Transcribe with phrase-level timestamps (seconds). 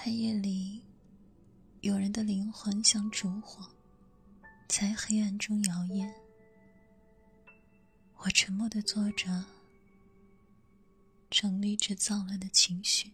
[0.00, 0.80] 黑夜里，
[1.80, 3.68] 有人的灵魂像烛火，
[4.68, 6.08] 在黑暗中摇曳。
[8.18, 9.44] 我沉默的坐着，
[11.28, 13.10] 整理着躁乱的情绪。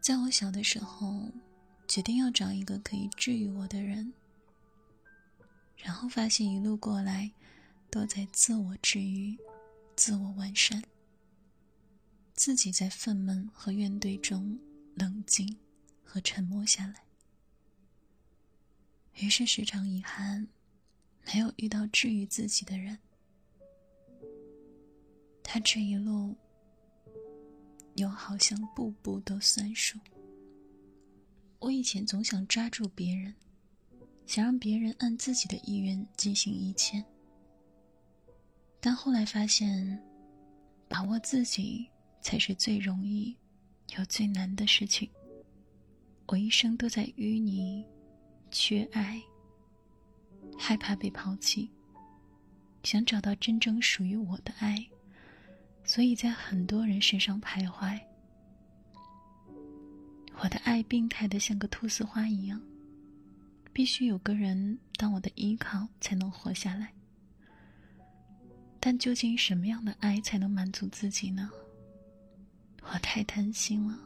[0.00, 1.30] 在我小的时候，
[1.86, 4.14] 决定要找一个可以治愈我的人，
[5.76, 7.30] 然后发现一路过来，
[7.90, 9.36] 都在自我治愈、
[9.94, 10.82] 自我完善，
[12.32, 14.58] 自己在愤懑和怨怼中
[14.94, 15.58] 冷静
[16.02, 17.04] 和沉默下来。
[19.14, 20.48] 于是时常遗憾。
[21.32, 22.98] 没有遇到治愈自己的人，
[25.44, 26.34] 他这一路
[27.94, 29.96] 又好像步步都算数。
[31.60, 33.32] 我以前总想抓住别人，
[34.26, 37.04] 想让别人按自己的意愿进行一切，
[38.80, 40.02] 但后来发现，
[40.88, 41.86] 把握自己
[42.22, 43.36] 才是最容易
[43.96, 45.08] 有最难的事情。
[46.26, 47.84] 我一生都在淤泥，
[48.50, 49.20] 缺爱。
[50.58, 51.70] 害怕被抛弃，
[52.82, 54.86] 想找到真正属于我的爱，
[55.84, 57.98] 所以在很多人身上徘徊。
[60.42, 62.60] 我的爱病态的像个菟丝花一样，
[63.72, 66.92] 必须有个人当我的依靠才能活下来。
[68.78, 71.50] 但究竟什么样的爱才能满足自己呢？
[72.92, 73.98] 我太贪心了。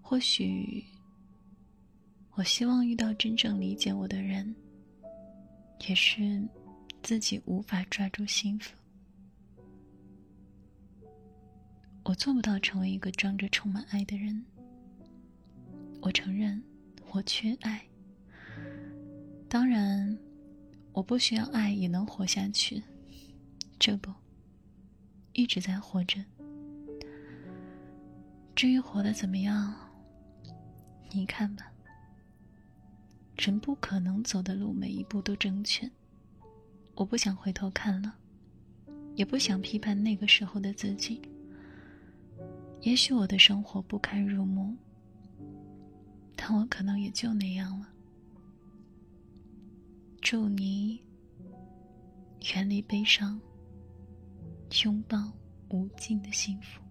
[0.00, 0.84] 或许。
[2.34, 4.54] 我希望遇到真正理解我的人，
[5.86, 6.42] 也是
[7.02, 8.74] 自己无法抓住幸福。
[12.04, 14.42] 我做不到成为一个装着充满爱的人。
[16.00, 16.62] 我承认
[17.10, 17.84] 我缺爱。
[19.46, 20.16] 当然，
[20.92, 22.82] 我不需要爱也能活下去。
[23.78, 24.10] 这不，
[25.34, 26.24] 一直在活着。
[28.60, 29.74] 至于活得怎么样，
[31.12, 31.72] 你看吧。
[33.38, 35.90] 人不可能走的路，每一步都正确。
[36.94, 38.14] 我不想回头看了，
[39.16, 41.22] 也不想批判那个时候的自己。
[42.82, 44.76] 也许我的生活不堪入目，
[46.36, 47.88] 但我可能也就那样了。
[50.20, 51.00] 祝你
[52.52, 53.40] 远离悲伤，
[54.84, 55.32] 拥抱
[55.70, 56.82] 无尽的幸福。